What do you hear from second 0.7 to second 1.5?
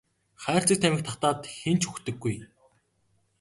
тамхи татаад